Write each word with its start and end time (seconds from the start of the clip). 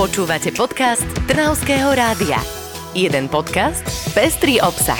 Počúvate 0.00 0.48
podcast 0.56 1.04
Trnavského 1.28 1.92
rádia. 1.92 2.40
Jeden 2.96 3.28
podcast, 3.28 3.84
pestrý 4.16 4.56
obsah. 4.56 4.96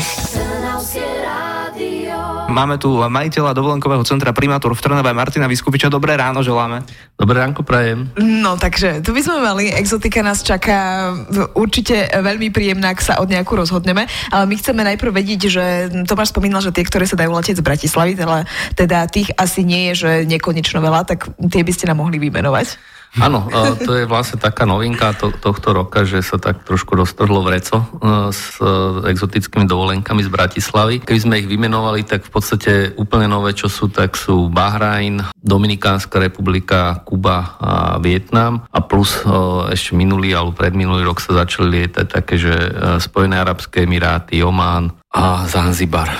Máme 2.52 2.76
tu 2.76 3.00
majiteľa 3.00 3.56
dovolenkového 3.56 4.04
centra 4.04 4.36
Primátor 4.36 4.76
v 4.76 4.84
Trnave 4.84 5.16
Martina 5.16 5.48
Vyskupiča. 5.48 5.88
Dobré 5.88 6.20
ráno 6.20 6.44
želáme. 6.44 6.84
Dobré 7.16 7.40
ránko 7.40 7.64
prajem. 7.64 8.12
No 8.20 8.60
takže, 8.60 9.00
tu 9.00 9.16
by 9.16 9.24
sme 9.24 9.40
mali, 9.40 9.72
exotika 9.72 10.20
nás 10.20 10.44
čaká 10.44 11.08
určite 11.56 12.04
veľmi 12.20 12.52
príjemná, 12.52 12.92
ak 12.92 13.00
sa 13.00 13.24
od 13.24 13.32
nejakú 13.32 13.56
rozhodneme, 13.56 14.04
ale 14.28 14.44
my 14.44 14.54
chceme 14.60 14.84
najprv 14.84 15.16
vedieť, 15.16 15.40
že 15.48 15.64
Tomáš 16.04 16.36
spomínal, 16.36 16.60
že 16.60 16.76
tie, 16.76 16.84
ktoré 16.84 17.08
sa 17.08 17.16
dajú 17.16 17.32
letieť 17.32 17.56
z 17.56 17.64
Bratislavy, 17.64 18.20
teda, 18.20 18.44
teda 18.76 19.08
tých 19.08 19.32
asi 19.40 19.64
nie 19.64 19.96
je, 19.96 20.04
že 20.04 20.10
nekonečno 20.28 20.84
veľa, 20.84 21.08
tak 21.08 21.32
tie 21.40 21.64
by 21.64 21.72
ste 21.72 21.88
nám 21.88 22.04
mohli 22.04 22.20
vymenovať. 22.20 22.99
Áno, 23.18 23.50
to 23.82 23.98
je 23.98 24.06
vlastne 24.06 24.38
taká 24.38 24.62
novinka 24.62 25.10
to, 25.18 25.34
tohto 25.34 25.74
roka, 25.74 26.06
že 26.06 26.22
sa 26.22 26.38
tak 26.38 26.62
trošku 26.62 26.94
roztrhlo 26.94 27.42
vreco 27.42 27.82
s 28.30 28.62
exotickými 29.02 29.66
dovolenkami 29.66 30.22
z 30.22 30.30
Bratislavy. 30.30 31.02
Keby 31.02 31.18
sme 31.18 31.38
ich 31.42 31.50
vymenovali, 31.50 32.06
tak 32.06 32.22
v 32.22 32.30
podstate 32.30 32.72
úplne 32.94 33.26
nové, 33.26 33.50
čo 33.58 33.66
sú, 33.66 33.90
tak 33.90 34.14
sú 34.14 34.46
Bahrajn, 34.46 35.34
Dominikánska 35.34 36.22
republika, 36.22 37.02
Kuba 37.02 37.58
a 37.58 37.72
Vietnam 37.98 38.62
a 38.70 38.78
plus 38.78 39.26
ešte 39.74 39.98
minulý 39.98 40.30
alebo 40.38 40.54
predminulý 40.54 41.02
rok 41.02 41.18
sa 41.18 41.42
začali 41.42 41.82
lietať 41.82 42.06
také, 42.06 42.38
že 42.38 42.54
Spojené 43.02 43.42
arabské 43.42 43.90
emiráty, 43.90 44.38
Omán 44.46 44.94
a 45.10 45.50
Zanzibar. 45.50 46.14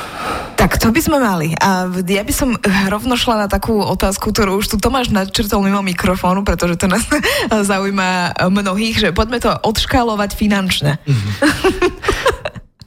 Tak 0.60 0.76
to 0.76 0.92
by 0.92 1.00
sme 1.00 1.16
mali. 1.16 1.56
A 1.56 1.88
ja 2.04 2.20
by 2.20 2.34
som 2.36 2.52
rovno 2.92 3.16
šla 3.16 3.48
na 3.48 3.48
takú 3.48 3.80
otázku, 3.80 4.28
ktorú 4.28 4.60
už 4.60 4.68
tu 4.68 4.76
Tomáš 4.76 5.08
načrtol 5.08 5.64
mimo 5.64 5.80
mikrofónu, 5.80 6.44
pretože 6.44 6.76
to 6.76 6.84
nás 6.84 7.00
zaujíma 7.72 8.36
mnohých, 8.52 9.08
že 9.08 9.16
poďme 9.16 9.40
to 9.40 9.56
odškálovať 9.56 10.36
finančne. 10.36 11.00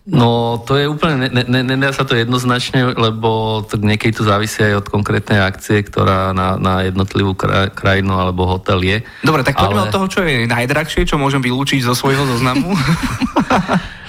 No, 0.05 0.59
to 0.59 0.75
je 0.75 0.85
úplne, 0.85 1.31
nedá 1.31 1.63
ne, 1.63 1.79
ne, 1.79 1.89
sa 1.89 2.03
to 2.03 2.13
jednoznačne, 2.13 2.91
lebo 2.93 3.63
to 3.63 3.79
niekedy 3.79 4.11
to 4.11 4.27
závisí 4.27 4.59
aj 4.59 4.83
od 4.83 4.87
konkrétnej 4.91 5.39
akcie, 5.39 5.79
ktorá 5.79 6.35
na, 6.35 6.59
na 6.59 6.83
jednotlivú 6.83 7.33
kraj, 7.33 7.71
krajinu 7.71 8.19
alebo 8.19 8.43
hotel 8.43 8.83
je. 8.83 8.97
Dobre, 9.23 9.47
tak 9.47 9.55
poďme 9.55 9.81
ale... 9.81 9.89
od 9.89 9.95
toho, 9.95 10.07
čo 10.11 10.19
je 10.27 10.43
najdrahšie, 10.45 11.07
čo 11.07 11.15
môžem 11.15 11.39
vylúčiť 11.39 11.87
zo 11.87 11.95
svojho 11.95 12.27
zoznamu. 12.27 12.75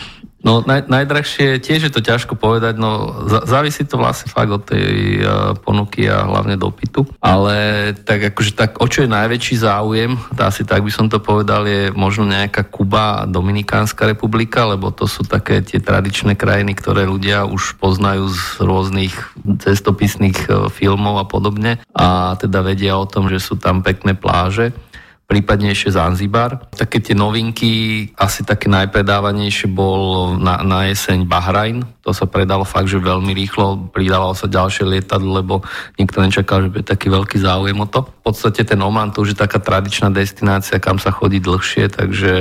No 0.45 0.61
naj, 0.61 0.92
najdrahšie 0.92 1.56
tiež 1.56 1.89
je 1.89 1.92
to 1.92 2.05
ťažko 2.05 2.37
povedať, 2.37 2.77
no 2.77 3.25
závisí 3.48 3.89
to 3.89 3.97
vlastne 3.97 4.28
fakt 4.28 4.53
od 4.53 4.61
tej 4.69 5.25
uh, 5.25 5.56
ponuky 5.56 6.05
a 6.05 6.28
hlavne 6.28 6.61
dopytu, 6.61 7.09
ale 7.25 7.91
tak 7.97 8.28
akože 8.28 8.53
tak 8.53 8.77
o 8.77 8.84
čo 8.84 9.09
je 9.09 9.11
najväčší 9.11 9.56
záujem, 9.64 10.20
asi 10.36 10.69
tak 10.69 10.84
by 10.84 10.92
som 10.92 11.09
to 11.09 11.17
povedal, 11.17 11.64
je 11.64 11.89
možno 11.97 12.28
nejaká 12.28 12.69
Kuba 12.69 13.25
a 13.25 13.28
Dominikánska 13.28 14.05
republika, 14.05 14.69
lebo 14.69 14.92
to 14.92 15.09
sú 15.09 15.25
také 15.25 15.64
tie 15.64 15.81
tradičné 15.81 16.36
krajiny, 16.36 16.77
ktoré 16.77 17.08
ľudia 17.08 17.48
už 17.48 17.81
poznajú 17.81 18.29
z 18.29 18.61
rôznych 18.61 19.17
cestopisných 19.64 20.39
uh, 20.53 20.69
filmov 20.69 21.25
a 21.25 21.27
podobne. 21.27 21.81
A 21.97 22.36
teda 22.36 22.61
vedia 22.61 23.01
o 23.01 23.08
tom, 23.08 23.33
že 23.33 23.41
sú 23.41 23.56
tam 23.56 23.81
pekné 23.81 24.12
pláže 24.12 24.77
prípadne 25.25 25.72
ešte 25.72 25.94
Zanzibar. 25.94 26.69
Také 26.75 27.00
tie 27.00 27.17
novinky, 27.17 28.08
asi 28.19 28.44
také 28.44 28.69
najpredávanejšie 28.69 29.69
bol 29.72 30.34
na, 30.36 30.61
na 30.61 30.89
jeseň 30.89 31.25
Bahrajn. 31.25 31.94
To 32.05 32.13
sa 32.13 32.29
predalo 32.29 32.69
fakt, 32.69 32.93
že 32.93 33.01
veľmi 33.01 33.33
rýchlo. 33.33 33.89
Pridávalo 33.89 34.37
sa 34.37 34.45
ďalšie 34.45 34.85
lietadlo, 34.85 35.41
lebo 35.41 35.55
nikto 35.97 36.21
nečakal, 36.21 36.69
že 36.69 36.73
bude 36.73 36.85
taký 36.85 37.09
veľký 37.09 37.41
záujem 37.41 37.81
o 37.81 37.89
to. 37.89 38.05
V 38.05 38.33
podstate 38.33 38.69
ten 38.69 38.81
Oman 38.85 39.09
to 39.09 39.25
už 39.25 39.33
je 39.33 39.39
taká 39.41 39.57
tradičná 39.57 40.13
destinácia, 40.13 40.77
kam 40.77 41.01
sa 41.01 41.09
chodí 41.09 41.41
dlhšie, 41.41 41.89
takže 41.89 42.33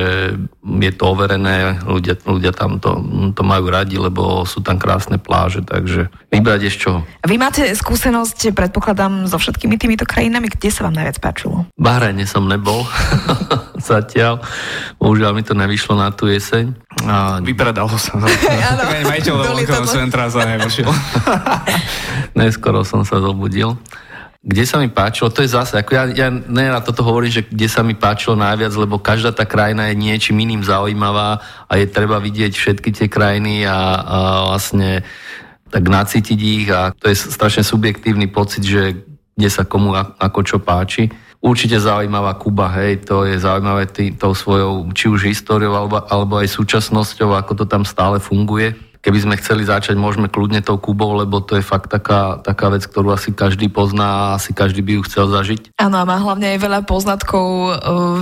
je 0.59 0.91
to 0.91 1.03
overené, 1.08 1.80
ľudia, 1.88 2.19
ľudia 2.28 2.52
tam 2.52 2.84
to, 2.84 3.00
to 3.31 3.41
majú 3.44 3.72
radi, 3.72 3.95
lebo 3.95 4.44
sú 4.44 4.59
tam 4.59 4.75
krásne 4.75 5.19
pláže, 5.19 5.64
takže 5.64 6.11
vybrať 6.31 6.61
ešte 6.67 6.81
čo. 6.84 7.00
Vy 7.23 7.40
máte 7.40 7.63
skúsenosť, 7.72 8.52
predpokladám, 8.52 9.31
so 9.31 9.40
všetkými 9.40 9.79
týmito 9.79 10.03
krajinami, 10.03 10.52
kde 10.52 10.68
sa 10.68 10.84
vám 10.84 11.00
najviac 11.00 11.23
páčilo? 11.23 11.63
Bahrajne 11.79 12.28
som 12.28 12.44
nebol 12.44 12.73
bol 12.73 12.81
zatiaľ. 13.94 14.41
Bohužiaľ 14.97 15.31
mi 15.38 15.44
to 15.46 15.53
nevyšlo 15.53 15.94
na 15.94 16.09
tú 16.09 16.25
jeseň. 16.25 16.73
A... 17.06 17.38
Vypredalo 17.44 17.94
sa. 18.00 18.18
Aj 19.13 19.22
dovolenkového 19.53 19.86
centra 19.86 20.25
sa 20.34 20.41
nevyšiel. 20.50 20.90
Neskoro 22.40 22.81
som 22.81 23.06
sa 23.06 23.22
zobudil. 23.22 23.78
Kde 24.44 24.68
sa 24.68 24.75
mi 24.75 24.91
páčilo, 24.91 25.31
to 25.31 25.40
je 25.40 25.56
zase, 25.56 25.80
ako 25.80 25.96
ja, 25.96 26.03
ja 26.12 26.28
ne 26.28 26.68
na 26.68 26.84
toto 26.84 27.00
hovorím, 27.00 27.31
že 27.31 27.47
kde 27.47 27.64
sa 27.72 27.80
mi 27.80 27.96
páčilo 27.96 28.36
najviac, 28.36 28.75
lebo 28.75 29.00
každá 29.00 29.31
tá 29.31 29.47
krajina 29.47 29.88
je 29.88 29.96
niečím 29.96 30.44
iným 30.44 30.68
zaujímavá 30.68 31.40
a 31.64 31.72
je 31.80 31.88
treba 31.88 32.19
vidieť 32.19 32.52
všetky 32.52 32.91
tie 32.91 33.08
krajiny 33.08 33.64
a, 33.64 34.03
a 34.03 34.18
vlastne 34.52 35.08
tak 35.72 35.88
nacítiť 35.88 36.40
ich 36.44 36.68
a 36.75 36.91
to 36.91 37.08
je 37.08 37.16
strašne 37.16 37.64
subjektívny 37.64 38.28
pocit, 38.28 38.68
že 38.68 39.08
kde 39.34 39.50
sa 39.50 39.64
komu 39.64 39.96
ako 39.97 40.40
čo 40.44 40.58
páči. 40.59 41.09
Určite 41.44 41.75
zaujímavá 41.75 42.40
Kuba, 42.40 42.72
hej, 42.80 43.03
to 43.03 43.28
je 43.28 43.35
zaujímavé 43.35 43.91
tý, 43.91 44.16
tou 44.16 44.31
svojou, 44.31 44.88
či 44.96 45.12
už 45.12 45.28
históriou, 45.28 45.75
alebo, 45.75 46.00
alebo 46.08 46.40
aj 46.40 46.47
súčasnosťou, 46.47 47.35
ako 47.35 47.64
to 47.64 47.66
tam 47.68 47.84
stále 47.84 48.16
funguje. 48.20 48.72
Keby 49.03 49.19
sme 49.19 49.36
chceli 49.36 49.68
začať, 49.68 50.00
môžeme 50.00 50.31
kľudne 50.31 50.64
tou 50.64 50.80
Kubou, 50.80 51.12
lebo 51.19 51.44
to 51.44 51.59
je 51.59 51.64
fakt 51.64 51.91
taká, 51.91 52.40
taká 52.40 52.72
vec, 52.72 52.88
ktorú 52.88 53.12
asi 53.12 53.36
každý 53.36 53.68
pozná 53.68 54.08
a 54.08 54.40
asi 54.40 54.56
každý 54.56 54.80
by 54.80 54.96
ju 54.96 55.02
chcel 55.12 55.28
zažiť. 55.28 55.75
Áno, 55.75 56.00
a 56.00 56.08
má 56.08 56.16
hlavne 56.24 56.56
aj 56.56 56.59
veľa 56.64 56.80
poznatkov, 56.88 57.44
eh, 57.44 57.75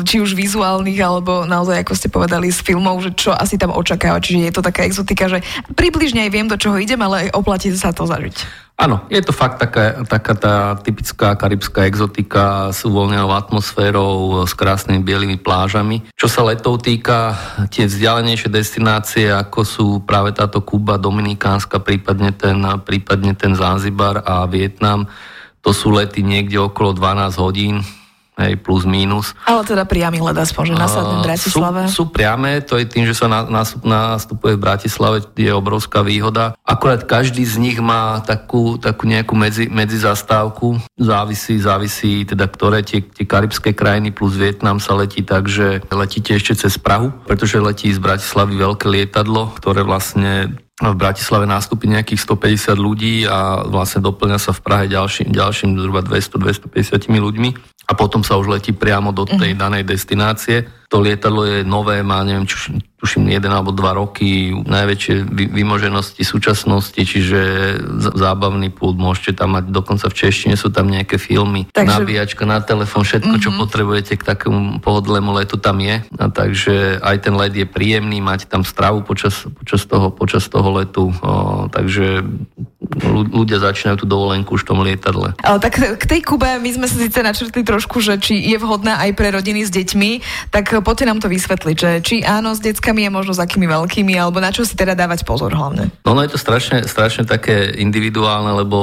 či 0.09 0.17
už 0.25 0.33
vizuálnych, 0.33 0.97
alebo 0.97 1.45
naozaj, 1.45 1.85
ako 1.85 1.93
ste 1.93 2.09
povedali, 2.09 2.49
z 2.49 2.65
filmov, 2.65 2.97
že 3.05 3.13
čo 3.13 3.29
asi 3.29 3.61
tam 3.61 3.69
očakáva. 3.77 4.17
Čiže 4.17 4.49
je 4.49 4.53
to 4.57 4.65
taká 4.65 4.81
exotika, 4.89 5.29
že 5.29 5.45
približne 5.77 6.25
aj 6.25 6.33
viem, 6.33 6.49
do 6.49 6.57
čoho 6.57 6.81
idem, 6.81 6.97
ale 6.97 7.29
oplatí 7.29 7.69
sa 7.77 7.93
to 7.93 8.09
zažiť. 8.09 8.60
Áno, 8.81 9.05
je 9.13 9.21
to 9.21 9.29
fakt 9.29 9.61
taká, 9.61 10.01
taká 10.09 10.33
tá 10.33 10.55
typická 10.73 11.37
karibská 11.37 11.85
exotika 11.85 12.73
s 12.73 12.81
uvoľnenou 12.81 13.29
atmosférou, 13.29 14.41
s 14.49 14.57
krásnymi 14.57 15.05
bielými 15.05 15.37
plážami. 15.37 16.01
Čo 16.17 16.25
sa 16.25 16.41
letov 16.41 16.81
týka, 16.81 17.37
tie 17.69 17.85
vzdialenejšie 17.85 18.49
destinácie, 18.49 19.29
ako 19.29 19.59
sú 19.61 19.87
práve 20.01 20.33
táto 20.33 20.65
Kuba, 20.65 20.97
Dominikánska, 20.97 21.77
prípadne 21.77 22.33
ten, 22.33 22.57
prípadne 22.81 23.37
ten 23.37 23.53
Zanzibar 23.53 24.25
a 24.25 24.49
Vietnam, 24.49 25.05
to 25.61 25.77
sú 25.77 25.93
lety 25.93 26.25
niekde 26.25 26.57
okolo 26.57 26.97
12 26.97 27.37
hodín, 27.37 27.85
hej, 28.39 28.55
plus 28.57 28.87
mínus. 28.87 29.35
Ale 29.43 29.67
teda 29.67 29.83
priamy 29.83 30.23
let 30.23 30.37
aspoň, 30.37 30.71
že 30.71 30.75
nasadne 30.75 31.15
v 31.19 31.25
Bratislave. 31.27 31.81
Sú, 31.91 31.93
sú 31.93 32.03
priame, 32.09 32.63
to 32.63 32.79
je 32.79 32.85
tým, 32.87 33.03
že 33.03 33.17
sa 33.17 33.27
na, 33.27 33.43
na, 33.47 33.63
nastupuje 33.83 34.55
v 34.55 34.63
Bratislave, 34.63 35.23
je 35.35 35.51
obrovská 35.51 36.01
výhoda. 36.01 36.55
Akorát 36.63 37.03
každý 37.03 37.43
z 37.43 37.59
nich 37.59 37.77
má 37.77 38.23
takú, 38.23 38.79
takú 38.79 39.05
nejakú 39.05 39.35
medzi, 39.35 39.67
medzizastávku, 39.67 40.79
závisí, 40.95 41.59
závisí 41.59 42.23
teda 42.23 42.47
ktoré 42.47 42.85
tie, 42.85 43.03
tie 43.03 43.25
karibské 43.27 43.75
krajiny 43.75 44.13
plus 44.13 44.37
Vietnam 44.37 44.79
sa 44.79 44.95
letí 44.95 45.25
tak, 45.25 45.51
že 45.51 45.83
letíte 45.91 46.35
ešte 46.37 46.55
cez 46.55 46.77
Prahu, 46.77 47.11
pretože 47.25 47.59
letí 47.59 47.91
z 47.91 47.99
Bratislavy 47.99 48.57
veľké 48.57 48.87
lietadlo, 48.87 49.51
ktoré 49.57 49.83
vlastne 49.83 50.55
v 50.81 50.97
Bratislave 50.97 51.45
nástupí 51.45 51.85
nejakých 51.85 52.25
150 52.25 52.73
ľudí 52.73 53.29
a 53.29 53.61
vlastne 53.69 54.01
doplňa 54.01 54.39
sa 54.41 54.49
v 54.49 54.61
Prahe 54.65 54.85
ďalším, 54.89 55.29
ďalším 55.29 55.77
zhruba 55.77 56.01
200-250 56.01 57.05
ľuďmi 57.05 57.49
a 57.89 57.91
potom 57.97 58.23
sa 58.23 58.37
už 58.37 58.47
letí 58.47 58.71
priamo 58.71 59.11
do 59.11 59.27
tej 59.27 59.57
mhm. 59.57 59.59
danej 59.59 59.83
destinácie. 59.83 60.63
To 60.91 60.99
lietadlo 60.99 61.47
je 61.47 61.57
nové, 61.63 62.03
má 62.03 62.19
neviem, 62.27 62.43
čo, 62.43 62.75
tuším, 62.99 63.31
jeden 63.31 63.47
alebo 63.47 63.71
dva 63.71 63.95
roky, 63.95 64.51
najväčšie 64.51 65.23
vymoženosti 65.31 66.19
súčasnosti, 66.19 66.99
čiže 66.99 67.39
zábavný 68.11 68.67
pult, 68.75 68.99
môžete 68.99 69.39
tam 69.39 69.55
mať, 69.55 69.71
dokonca 69.71 70.11
v 70.11 70.17
češtine 70.19 70.59
sú 70.59 70.67
tam 70.67 70.91
nejaké 70.91 71.15
filmy, 71.15 71.63
takže... 71.71 71.87
nabíjačka 71.87 72.43
na 72.43 72.59
telefón, 72.59 73.07
všetko, 73.07 73.39
čo 73.39 73.55
mm-hmm. 73.55 73.63
potrebujete 73.63 74.13
k 74.19 74.23
takému 74.35 74.83
pohodlému 74.83 75.31
letu 75.31 75.55
tam 75.55 75.79
je. 75.79 76.03
A 76.19 76.27
takže 76.27 76.99
aj 76.99 77.17
ten 77.23 77.39
let 77.39 77.55
je 77.55 77.63
príjemný, 77.63 78.19
máte 78.19 78.43
tam 78.43 78.67
stravu 78.67 78.99
počas, 79.07 79.47
počas, 79.63 79.87
toho, 79.87 80.11
počas 80.11 80.43
toho 80.51 80.75
letu, 80.75 81.07
o, 81.23 81.71
takže 81.71 82.19
ľudia 83.05 83.57
začínajú 83.61 84.03
tú 84.03 84.07
dovolenku 84.07 84.55
už 84.55 84.63
v 84.63 84.69
tom 84.69 84.79
lietadle. 84.85 85.33
Ale 85.41 85.57
tak 85.57 85.77
k 85.77 86.03
tej 86.05 86.21
Kube 86.21 86.47
my 86.61 86.69
sme 86.71 86.85
sa 86.87 86.97
síce 86.97 87.19
načrtli 87.19 87.65
trošku, 87.65 87.99
že 87.99 88.21
či 88.21 88.37
je 88.37 88.57
vhodná 88.61 89.01
aj 89.01 89.11
pre 89.17 89.33
rodiny 89.33 89.65
s 89.65 89.71
deťmi, 89.73 90.11
tak 90.53 90.71
poďte 90.85 91.05
nám 91.09 91.19
to 91.19 91.27
vysvetliť, 91.31 91.75
že 91.75 91.91
či 92.05 92.15
áno 92.21 92.53
s 92.53 92.61
deckami 92.61 93.07
a 93.07 93.11
možno 93.13 93.33
s 93.35 93.41
akými 93.41 93.65
veľkými, 93.65 94.13
alebo 94.15 94.37
na 94.39 94.53
čo 94.53 94.65
si 94.65 94.77
teda 94.77 94.93
dávať 94.93 95.25
pozor 95.25 95.53
hlavne? 95.53 95.89
No, 96.05 96.13
no 96.13 96.21
je 96.21 96.33
to 96.33 96.39
strašne, 96.39 96.85
strašne 96.85 97.25
také 97.25 97.73
individuálne, 97.77 98.53
lebo 98.53 98.77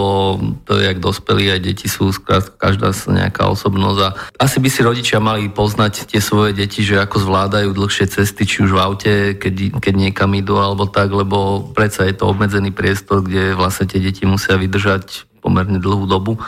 to 0.67 0.79
je 0.79 0.89
jak 0.89 0.99
dospelí, 0.99 1.53
aj 1.53 1.61
deti 1.63 1.87
sú 1.87 2.11
každá 2.59 2.91
nejaká 3.09 3.47
osobnosť 3.49 3.99
a 4.05 4.09
asi 4.43 4.59
by 4.59 4.69
si 4.69 4.81
rodičia 4.83 5.19
mali 5.23 5.51
poznať 5.51 6.09
tie 6.11 6.21
svoje 6.23 6.57
deti, 6.57 6.83
že 6.83 6.99
ako 6.99 7.29
zvládajú 7.29 7.75
dlhšie 7.75 8.07
cesty, 8.09 8.49
či 8.49 8.65
už 8.65 8.75
v 8.75 8.81
aute, 8.81 9.13
keď, 9.37 9.79
keď 9.79 9.95
niekam 9.95 10.31
idú 10.35 10.57
alebo 10.59 10.89
tak, 10.89 11.13
lebo 11.13 11.69
predsa 11.73 12.09
je 12.09 12.17
to 12.17 12.31
obmedzený 12.31 12.73
priestor, 12.73 13.23
kde 13.23 13.55
vlastne 13.55 13.87
tie 13.87 14.01
deti 14.09 14.25
musia 14.25 14.57
vydržať 14.57 15.29
pomerne 15.45 15.77
dlhú 15.77 16.09
dobu 16.09 16.41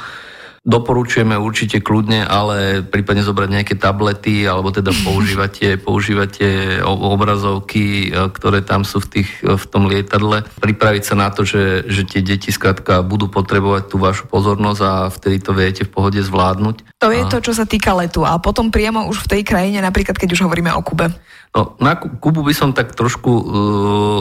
doporučujeme 0.61 1.41
určite 1.41 1.81
kľudne, 1.81 2.29
ale 2.29 2.85
prípadne 2.85 3.25
zobrať 3.25 3.49
nejaké 3.49 3.75
tablety 3.81 4.45
alebo 4.45 4.69
teda 4.69 4.93
používate, 5.07 5.81
používate 5.81 6.81
obrazovky, 6.85 8.13
e, 8.13 8.29
ktoré 8.29 8.61
tam 8.61 8.85
sú 8.85 9.01
v, 9.01 9.21
tých, 9.21 9.31
v 9.41 9.65
tom 9.73 9.89
lietadle. 9.89 10.45
Pripraviť 10.61 11.03
sa 11.03 11.15
na 11.17 11.33
to, 11.33 11.49
že, 11.49 11.89
že 11.89 12.05
tie 12.05 12.21
deti 12.21 12.53
skrátka 12.53 13.01
budú 13.01 13.33
potrebovať 13.33 13.89
tú 13.89 13.97
vašu 13.97 14.29
pozornosť 14.29 14.81
a 14.85 14.93
vtedy 15.09 15.41
to 15.41 15.57
viete 15.57 15.83
v 15.89 15.93
pohode 15.93 16.21
zvládnuť. 16.21 17.01
To 17.01 17.09
je 17.09 17.25
to, 17.33 17.41
čo 17.41 17.53
sa 17.57 17.65
týka 17.65 17.97
letu. 17.97 18.29
A 18.29 18.37
potom 18.37 18.69
priamo 18.69 19.09
už 19.09 19.25
v 19.25 19.41
tej 19.41 19.43
krajine, 19.49 19.81
napríklad 19.81 20.21
keď 20.21 20.37
už 20.37 20.45
hovoríme 20.45 20.69
o 20.77 20.85
Kube. 20.85 21.09
No, 21.51 21.75
na 21.83 21.99
Kubu 21.99 22.47
by 22.47 22.55
som 22.55 22.71
tak 22.71 22.95
trošku 22.95 23.27
uh, 23.27 23.43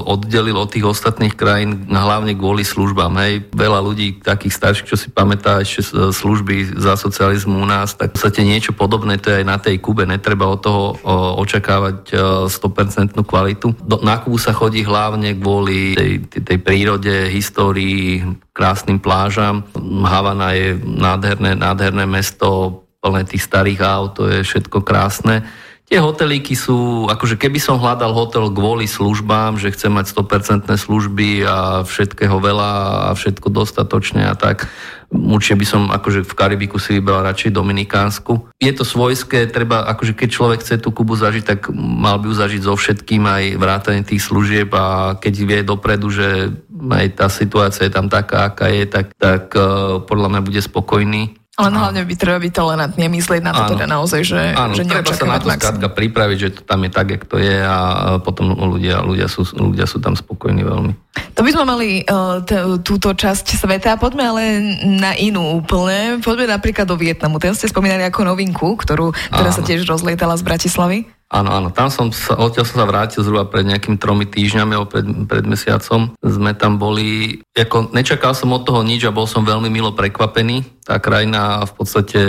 oddelil 0.02 0.58
od 0.58 0.74
tých 0.74 0.82
ostatných 0.82 1.38
krajín, 1.38 1.86
hlavne 1.86 2.34
kvôli 2.34 2.66
službám. 2.66 3.14
Hej. 3.22 3.54
Veľa 3.54 3.86
ľudí, 3.86 4.18
takých 4.18 4.58
starších, 4.58 4.90
čo 4.90 4.98
si 4.98 5.14
pamätá 5.14 5.62
ešte 5.62 5.94
služby 6.10 6.82
za 6.82 6.98
socializmu 6.98 7.62
u 7.62 7.68
nás, 7.70 7.94
tak 7.94 8.12
v 8.12 8.14
podstate 8.18 8.42
niečo 8.42 8.74
podobné 8.74 9.22
to 9.22 9.30
je 9.30 9.46
aj 9.46 9.46
na 9.46 9.62
tej 9.62 9.78
Kube. 9.78 10.10
Netreba 10.10 10.50
od 10.50 10.58
toho 10.58 10.98
uh, 10.98 11.38
očakávať 11.38 11.98
uh, 12.18 12.50
100% 12.50 13.14
kvalitu. 13.22 13.78
Do, 13.78 14.02
na 14.02 14.18
Kubu 14.18 14.42
sa 14.42 14.50
chodí 14.50 14.82
hlavne 14.82 15.38
kvôli 15.38 15.94
tej, 15.94 16.12
tej, 16.34 16.42
tej 16.42 16.58
prírode, 16.66 17.30
histórii, 17.30 18.26
krásnym 18.58 18.98
plážam. 18.98 19.70
Havana 20.02 20.58
je 20.58 20.82
nádherné, 20.82 21.54
nádherné 21.54 22.10
mesto, 22.10 22.82
plné 23.06 23.22
tých 23.30 23.46
starých 23.46 23.86
aut, 23.86 24.18
to 24.18 24.26
je 24.26 24.42
všetko 24.42 24.82
krásne 24.82 25.46
Tie 25.90 25.98
hotelíky 25.98 26.54
sú, 26.54 27.10
akože 27.10 27.34
keby 27.34 27.58
som 27.58 27.82
hľadal 27.82 28.14
hotel 28.14 28.46
kvôli 28.54 28.86
službám, 28.86 29.58
že 29.58 29.74
chcem 29.74 29.90
mať 29.90 30.14
100% 30.14 30.70
služby 30.70 31.42
a 31.50 31.82
všetkého 31.82 32.38
veľa 32.38 32.72
a 33.10 33.18
všetko 33.18 33.50
dostatočne 33.50 34.22
a 34.30 34.38
tak, 34.38 34.70
určite 35.10 35.58
by 35.58 35.66
som 35.66 35.82
akože 35.90 36.30
v 36.30 36.34
Karibiku 36.38 36.78
si 36.78 37.02
vybral 37.02 37.26
radšej 37.26 37.58
Dominikánsku. 37.58 38.54
Je 38.62 38.70
to 38.70 38.86
svojské, 38.86 39.50
treba, 39.50 39.82
akože 39.90 40.14
keď 40.14 40.30
človek 40.30 40.60
chce 40.62 40.78
tú 40.78 40.94
Kubu 40.94 41.18
zažiť, 41.18 41.44
tak 41.58 41.74
mal 41.74 42.22
by 42.22 42.30
ju 42.30 42.36
zažiť 42.38 42.62
so 42.70 42.78
všetkým 42.78 43.26
aj 43.26 43.44
vrátane 43.58 44.06
tých 44.06 44.22
služieb 44.22 44.70
a 44.78 45.18
keď 45.18 45.34
vie 45.42 45.60
dopredu, 45.66 46.14
že 46.14 46.54
aj 46.70 47.18
tá 47.18 47.34
situácia 47.34 47.90
je 47.90 47.94
tam 47.98 48.14
taká, 48.14 48.54
aká 48.54 48.70
je, 48.70 48.86
tak, 48.86 49.18
tak 49.18 49.50
uh, 49.58 50.06
podľa 50.06 50.38
mňa 50.38 50.42
bude 50.46 50.62
spokojný 50.62 51.39
len 51.68 51.74
hlavne 51.76 52.02
by 52.08 52.16
treba 52.16 52.40
byť 52.40 52.54
tolerantný 52.56 53.04
a 53.06 53.12
myslieť 53.12 53.42
na 53.44 53.52
to 53.52 53.64
áno. 53.68 53.72
teda 53.76 53.86
naozaj, 53.86 54.22
že, 54.24 54.42
áno, 54.56 54.74
že 54.74 54.88
treba 54.88 55.12
sa 55.12 55.26
na 55.28 55.40
to 55.44 55.52
skrátka 55.52 55.90
pripraviť, 55.92 56.38
že 56.40 56.50
to 56.56 56.62
tam 56.64 56.80
je 56.88 56.92
tak, 56.92 57.08
jak 57.12 57.24
to 57.28 57.36
je 57.36 57.58
a 57.60 57.78
potom 58.24 58.56
ľudia, 58.56 59.04
ľudia, 59.04 59.28
sú, 59.28 59.44
ľudia 59.56 59.84
sú 59.84 60.00
tam 60.00 60.16
spokojní 60.16 60.64
veľmi. 60.64 60.94
To 61.36 61.42
by 61.44 61.50
sme 61.52 61.66
mali 61.68 61.88
uh, 62.08 62.40
t- 62.44 62.80
túto 62.86 63.12
časť 63.12 63.60
sveta. 63.60 64.00
Poďme 64.00 64.24
ale 64.24 64.44
na 64.88 65.12
inú 65.20 65.60
úplne. 65.60 66.24
Poďme 66.24 66.56
napríklad 66.56 66.88
do 66.88 66.96
Vietnamu. 66.96 67.42
Ten 67.42 67.52
ste 67.56 67.68
spomínali 67.68 68.08
ako 68.08 68.30
novinku, 68.30 68.80
ktorú, 68.80 69.12
ktorá 69.32 69.52
sa 69.52 69.66
tiež 69.66 69.84
rozlietala 69.84 70.38
z 70.40 70.46
Bratislavy. 70.46 71.19
Áno, 71.30 71.54
áno, 71.54 71.70
tam 71.70 71.94
som 71.94 72.10
sa, 72.10 72.34
odtiaľ 72.42 72.66
som 72.66 72.82
sa 72.82 72.90
vrátil 72.90 73.22
zhruba 73.22 73.46
pred 73.46 73.62
nejakými 73.62 74.02
tromi 74.02 74.26
týždňami 74.26 74.74
alebo 74.74 74.90
pred, 74.90 75.06
pred 75.30 75.46
mesiacom. 75.46 76.18
Sme 76.26 76.58
tam 76.58 76.82
boli, 76.82 77.38
ako 77.54 77.94
nečakal 77.94 78.34
som 78.34 78.50
od 78.50 78.66
toho 78.66 78.82
nič 78.82 79.06
a 79.06 79.14
bol 79.14 79.30
som 79.30 79.46
veľmi 79.46 79.70
milo 79.70 79.94
prekvapený. 79.94 80.82
Tá 80.82 80.98
krajina 80.98 81.70
v 81.70 81.74
podstate 81.78 82.22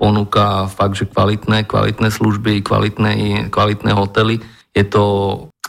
ponúka 0.00 0.72
fakt, 0.72 0.96
že 0.96 1.04
kvalitné, 1.04 1.68
kvalitné 1.68 2.08
služby, 2.08 2.64
kvalitné, 2.64 3.12
kvalitné 3.52 3.92
hotely. 3.92 4.40
Je 4.72 4.88
to 4.88 5.04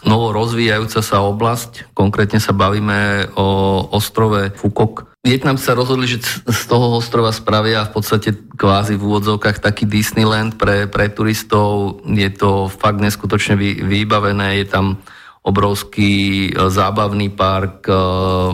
novo 0.07 0.31
rozvíjajúca 0.31 1.03
sa 1.03 1.19
oblasť, 1.27 1.91
konkrétne 1.91 2.39
sa 2.39 2.55
bavíme 2.55 3.27
o 3.35 3.47
ostrove 3.91 4.55
Fukok, 4.55 5.08
Vietnam 5.19 5.59
sa 5.59 5.75
rozhodli, 5.75 6.07
že 6.07 6.23
z 6.47 6.63
toho 6.71 6.95
ostrova 6.95 7.35
spravia 7.35 7.83
v 7.83 7.91
podstate 7.91 8.31
kvázi 8.55 8.95
v 8.95 9.03
úvodzovkách 9.03 9.59
taký 9.59 9.83
Disneyland 9.83 10.55
pre, 10.55 10.87
pre 10.87 11.11
turistov. 11.11 11.99
Je 12.07 12.31
to 12.31 12.71
fakt 12.71 13.03
neskutočne 13.03 13.59
vy, 13.59 13.83
vybavené, 13.83 14.63
je 14.63 14.71
tam 14.71 15.03
obrovský 15.43 16.47
e, 16.47 16.71
zábavný 16.71 17.35
park, 17.35 17.91
e, 17.91 17.95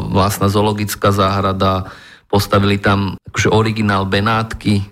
vlastná 0.10 0.50
zoologická 0.50 1.14
záhrada, 1.14 1.86
postavili 2.36 2.76
tam 2.76 3.16
akože 3.32 3.48
originál 3.48 4.04
Benátky, 4.04 4.84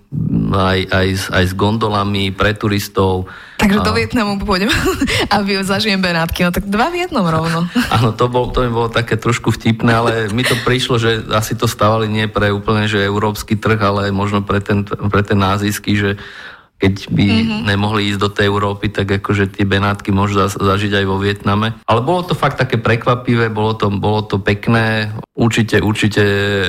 aj, 0.55 0.79
aj, 0.87 1.07
s, 1.11 1.23
aj 1.27 1.45
s 1.51 1.53
gondolami 1.59 2.31
pre 2.31 2.55
turistov. 2.55 3.27
Takže 3.59 3.79
a... 3.79 3.83
do 3.83 3.91
Vietnamu 3.91 4.39
pôjdem 4.39 4.71
a 5.33 5.43
zažijem 5.67 5.99
Benátky, 5.99 6.47
no 6.47 6.55
tak 6.55 6.63
dva 6.71 6.87
v 6.87 7.03
jednom 7.03 7.27
rovno. 7.27 7.67
Áno, 7.99 8.15
to, 8.15 8.31
bol, 8.31 8.47
to 8.55 8.63
mi 8.63 8.71
bolo 8.71 8.87
také 8.87 9.19
trošku 9.19 9.51
vtipné, 9.51 9.91
ale 9.91 10.11
mi 10.31 10.47
to 10.47 10.55
prišlo, 10.63 10.95
že 10.95 11.27
asi 11.35 11.59
to 11.59 11.67
stávali 11.67 12.07
nie 12.07 12.31
pre 12.31 12.47
úplne 12.47 12.87
že 12.87 13.03
európsky 13.03 13.59
trh, 13.59 13.79
ale 13.83 14.15
možno 14.15 14.39
pre 14.39 14.63
ten, 14.63 14.87
pre 14.87 15.19
ten 15.19 15.35
názisky, 15.35 15.99
že 15.99 16.15
keď 16.83 17.07
by 17.15 17.23
mm-hmm. 17.23 17.61
nemohli 17.63 18.11
ísť 18.11 18.19
do 18.19 18.27
tej 18.27 18.51
Európy, 18.51 18.91
tak 18.91 19.07
akože 19.07 19.55
tie 19.55 19.63
Benátky 19.63 20.11
môžu 20.11 20.43
zažiť 20.51 20.99
aj 20.99 21.05
vo 21.07 21.15
Vietname. 21.15 21.79
Ale 21.87 22.03
bolo 22.03 22.27
to 22.27 22.35
fakt 22.35 22.59
také 22.59 22.75
prekvapivé, 22.75 23.47
bolo 23.47 23.71
to, 23.71 23.87
bolo 23.87 24.27
to 24.27 24.35
pekné, 24.35 25.15
určite, 25.31 25.79
určite 25.79 26.19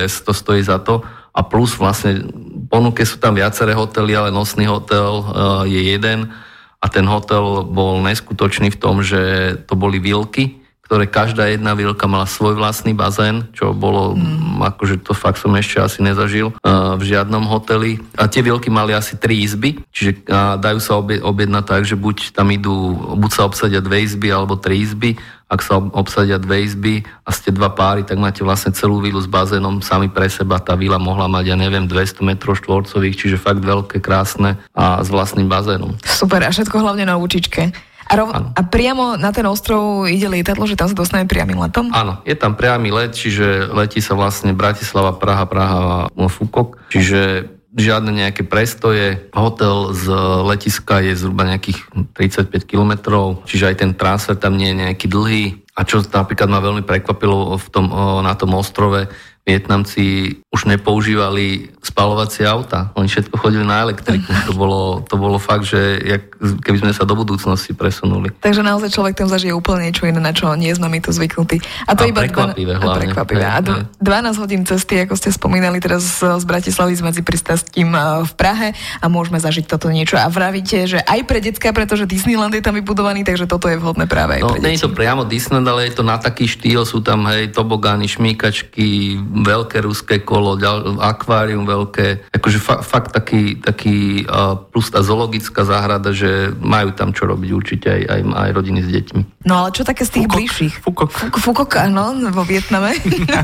to 0.07 0.31
stojí 0.31 0.63
za 0.63 0.79
to. 0.79 1.03
A 1.35 1.43
plus 1.43 1.75
vlastne 1.75 2.23
ponuke 2.71 3.03
sú 3.03 3.19
tam 3.19 3.35
viaceré 3.35 3.75
hotely, 3.75 4.15
ale 4.15 4.31
nosný 4.31 4.71
hotel 4.71 5.19
uh, 5.19 5.67
je 5.67 5.83
jeden 5.83 6.31
a 6.79 6.85
ten 6.87 7.03
hotel 7.03 7.67
bol 7.67 7.99
neskutočný 7.99 8.71
v 8.71 8.79
tom, 8.79 9.03
že 9.03 9.51
to 9.67 9.75
boli 9.75 9.99
vilky, 9.99 10.63
ktoré 10.85 11.09
každá 11.09 11.49
jedna 11.49 11.73
vilka 11.73 12.05
mala 12.05 12.29
svoj 12.29 12.53
vlastný 12.53 12.93
bazén, 12.93 13.49
čo 13.57 13.73
bolo, 13.73 14.13
mm. 14.13 14.61
akože 14.77 15.01
to 15.01 15.17
fakt 15.17 15.41
som 15.41 15.57
ešte 15.57 15.81
asi 15.81 15.99
nezažil 16.05 16.53
uh, 16.53 16.93
v 16.93 17.03
žiadnom 17.09 17.49
hoteli. 17.49 17.97
A 18.13 18.29
tie 18.29 18.45
vilky 18.45 18.69
mali 18.69 18.93
asi 18.93 19.17
tri 19.17 19.41
izby, 19.41 19.81
čiže 19.89 20.29
uh, 20.29 20.61
dajú 20.61 20.77
sa 20.77 21.01
objednať 21.01 21.63
tak, 21.65 21.83
že 21.89 21.97
buď 21.97 22.37
tam 22.37 22.53
idú, 22.53 22.93
buď 23.17 23.31
sa 23.33 23.49
obsadia 23.49 23.81
dve 23.81 24.05
izby 24.05 24.29
alebo 24.29 24.61
tri 24.61 24.85
izby. 24.85 25.17
Ak 25.45 25.61
sa 25.61 25.77
obsadia 25.77 26.41
dve 26.41 26.65
izby 26.65 27.05
a 27.21 27.29
ste 27.29 27.53
dva 27.53 27.69
páry, 27.69 28.01
tak 28.01 28.17
máte 28.17 28.41
vlastne 28.41 28.73
celú 28.73 28.97
vilu 28.97 29.21
s 29.21 29.29
bazénom 29.29 29.77
sami 29.77 30.09
pre 30.09 30.25
seba. 30.25 30.57
Tá 30.57 30.73
vila 30.73 30.97
mohla 30.97 31.29
mať, 31.29 31.53
ja 31.53 31.57
neviem, 31.57 31.85
200 31.85 32.25
m 32.25 32.33
štvorcových, 32.33 33.13
čiže 33.13 33.37
fakt 33.37 33.61
veľké, 33.61 34.01
krásne 34.01 34.57
a 34.73 35.05
s 35.05 35.09
vlastným 35.09 35.45
bazénom. 35.45 35.97
Super, 36.01 36.41
a 36.45 36.49
všetko 36.49 36.81
hlavne 36.81 37.05
na 37.05 37.21
učičke. 37.21 37.93
A, 38.05 38.13
rov, 38.13 38.29
a 38.33 38.61
priamo 38.65 39.17
na 39.17 39.33
ten 39.33 39.45
ostrov 39.49 40.05
ide 40.05 40.29
lietadlo, 40.29 40.69
že 40.69 40.77
tam 40.77 40.85
sa 40.85 40.95
dostane 40.95 41.25
priamým 41.25 41.57
letom? 41.57 41.89
Áno, 41.89 42.21
je 42.21 42.37
tam 42.37 42.53
priamy 42.53 42.93
let, 42.93 43.17
čiže 43.17 43.73
letí 43.73 43.97
sa 43.97 44.13
vlastne 44.13 44.53
Bratislava, 44.53 45.17
Praha, 45.17 45.45
Praha 45.49 45.81
Fukok. 46.13 46.77
Čiže 46.93 47.49
žiadne 47.75 48.15
nejaké 48.15 48.47
prestoje. 48.47 49.27
Hotel 49.35 49.91
z 49.91 50.07
letiska 50.47 51.03
je 51.03 51.17
zhruba 51.17 51.43
nejakých 51.43 51.91
35 52.15 52.63
kilometrov, 52.63 53.43
čiže 53.43 53.73
aj 53.73 53.75
ten 53.83 53.91
transfer 53.91 54.39
tam 54.39 54.55
nie 54.55 54.71
je 54.71 54.79
nejaký 54.87 55.05
dlhý. 55.11 55.45
A 55.75 55.83
čo 55.83 55.99
napríklad 55.99 56.47
ma 56.47 56.63
veľmi 56.63 56.87
prekvapilo 56.87 57.59
v 57.59 57.67
tom, 57.67 57.91
na 58.23 58.31
tom 58.39 58.55
ostrove, 58.55 59.11
Vietnamci 59.45 60.39
už 60.49 60.65
nepoužívali 60.65 61.69
spalovacie 61.77 62.49
auta. 62.49 62.89
Oni 62.97 63.05
všetko 63.05 63.37
chodili 63.37 63.61
na 63.61 63.85
elektriku. 63.85 64.25
To 64.49 64.53
bolo, 64.57 64.81
to 65.05 65.21
bolo 65.21 65.37
fakt, 65.37 65.69
že 65.69 66.01
jak, 66.01 66.34
keby 66.61 66.77
sme 66.85 66.91
sa 66.93 67.03
do 67.03 67.15
budúcnosti 67.17 67.73
presunuli. 67.73 68.31
Takže 68.41 68.61
naozaj 68.61 68.93
človek 68.93 69.15
tam 69.17 69.29
zažije 69.29 69.53
úplne 69.55 69.89
niečo 69.89 70.05
iné, 70.05 70.21
na 70.21 70.31
čo 70.31 70.51
nie 70.53 70.71
sme 70.71 70.87
my 70.87 70.99
tu 71.01 71.09
zvyknutí. 71.11 71.61
A 71.89 71.97
to 71.97 72.05
a 72.05 72.11
iba 72.11 72.25
prekvapivé 72.25 72.73
dva, 72.77 72.83
hlavne. 72.85 72.95
A, 72.95 73.01
prekvapivé. 73.01 73.43
a 73.43 73.59
d- 73.61 73.83
12 73.99 74.41
hodín 74.41 74.61
cesty, 74.63 75.01
ako 75.01 75.15
ste 75.17 75.29
spomínali 75.33 75.81
teraz 75.81 76.21
z 76.21 76.43
Bratislavy 76.45 76.93
s 76.95 77.01
medzi 77.01 77.21
pristastím 77.25 77.93
v 77.97 78.31
Prahe 78.37 78.75
a 79.01 79.05
môžeme 79.09 79.41
zažiť 79.41 79.65
toto 79.65 79.89
niečo. 79.89 80.19
A 80.19 80.27
vravíte, 80.29 80.85
že 80.85 80.99
aj 81.01 81.19
pre 81.25 81.39
decka, 81.41 81.71
pretože 81.71 82.05
Disneyland 82.05 82.53
je 82.53 82.63
tam 82.63 82.77
vybudovaný, 82.77 83.25
takže 83.25 83.49
toto 83.49 83.69
je 83.71 83.79
vhodné 83.79 84.05
práve 84.05 84.39
aj 84.39 84.41
no, 84.43 84.49
pre 84.53 84.59
deti. 84.61 84.65
nie 84.67 84.77
je 84.77 84.85
to 84.85 84.93
priamo 84.93 85.23
Disneyland, 85.25 85.67
ale 85.67 85.89
je 85.89 85.93
to 85.97 86.03
na 86.03 86.17
taký 86.19 86.45
štýl, 86.45 86.83
sú 86.85 87.01
tam 87.01 87.25
hej, 87.31 87.51
tobogány, 87.55 88.05
šmíkačky, 88.05 89.19
veľké 89.45 89.81
ruské 89.85 90.21
kolo, 90.21 90.59
ďal, 90.59 90.99
akvárium 90.99 91.63
veľké, 91.63 92.31
akože 92.33 92.59
fa, 92.59 92.75
fakt 92.83 93.15
taký, 93.15 93.59
taký 93.59 94.27
uh, 94.27 94.57
plus 94.57 94.91
tá 94.91 94.99
zoologická 94.99 95.63
záhrada, 95.63 96.11
že 96.11 96.29
majú 96.61 96.89
tam 96.95 97.11
čo 97.11 97.27
robiť 97.27 97.49
určite 97.51 97.87
aj, 97.91 98.01
aj, 98.07 98.21
aj 98.25 98.49
rodiny 98.55 98.79
s 98.83 98.89
deťmi. 98.89 99.21
No 99.45 99.65
ale 99.65 99.69
čo 99.75 99.83
také 99.85 100.03
z 100.07 100.19
tých 100.19 100.25
Fukok. 100.25 100.37
bližších? 100.37 100.73
Fukok. 100.81 101.09
Fuk, 101.11 101.35
Fukok, 101.41 101.71
áno, 101.81 102.15
vo 102.31 102.43
Vietname. 102.45 102.95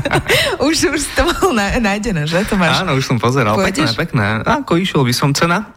už, 0.68 0.76
už 0.92 1.02
to 1.14 1.22
mal 1.26 1.52
nájdené, 1.80 2.26
že? 2.26 2.42
To 2.48 2.58
máš... 2.58 2.82
Áno, 2.82 2.98
už 2.98 3.04
som 3.04 3.18
pozeral. 3.18 3.54
Pôjdeš? 3.54 3.94
Pekné, 3.96 4.42
pekné. 4.42 4.64
Ako 4.64 4.78
išiel 4.80 5.02
by 5.06 5.14
som 5.14 5.30
cena? 5.36 5.72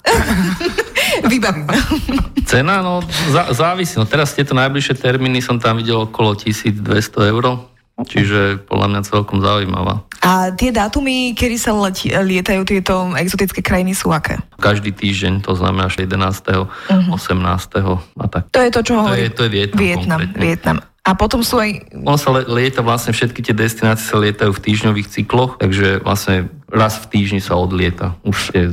Vybavím. 1.32 1.70
Cena, 2.50 2.86
no 2.86 3.02
zá, 3.34 3.50
závisí. 3.50 3.98
No 3.98 4.06
teraz 4.06 4.38
tieto 4.38 4.54
najbližšie 4.54 5.02
termíny 5.02 5.42
som 5.42 5.58
tam 5.58 5.82
videl 5.82 6.06
okolo 6.06 6.38
1200 6.38 7.34
eur 7.34 7.66
Čiže 7.96 8.68
podľa 8.68 8.88
mňa 8.92 9.02
celkom 9.08 9.40
zaujímavá. 9.40 10.04
A 10.26 10.50
tie 10.58 10.74
dátumy, 10.74 11.38
kedy 11.38 11.58
sa 11.62 11.70
leti, 11.78 12.10
lietajú 12.10 12.66
tieto 12.66 13.14
exotické 13.14 13.62
krajiny 13.62 13.94
sú 13.94 14.10
aké? 14.10 14.42
Každý 14.58 14.90
týždeň, 14.90 15.46
to 15.46 15.54
znamená 15.54 15.86
až 15.86 16.02
11., 16.02 16.66
uh-huh. 16.66 17.14
18. 17.14 18.18
a 18.18 18.26
tak. 18.26 18.50
To 18.50 18.60
je 18.66 18.72
to, 18.74 18.82
čo 18.82 18.94
hovorí? 18.98 19.14
To 19.14 19.22
je, 19.22 19.30
to 19.30 19.42
je 19.46 19.50
Vietnam. 19.54 19.86
Vietnam, 19.86 20.20
Vietnam. 20.34 20.78
A 21.06 21.14
potom 21.14 21.46
sú 21.46 21.62
aj... 21.62 21.94
On 22.02 22.18
sa 22.18 22.34
lieta 22.34 22.82
vlastne, 22.82 23.14
všetky 23.14 23.46
tie 23.46 23.54
destinácie 23.54 24.10
sa 24.10 24.18
lietajú 24.18 24.50
v 24.50 24.64
týždňových 24.66 25.08
cykloch, 25.14 25.62
takže 25.62 26.02
vlastne 26.02 26.50
raz 26.76 27.00
v 27.00 27.08
týždni 27.08 27.40
sa 27.40 27.56
odlieta. 27.56 28.20
Už 28.28 28.52
je 28.52 28.68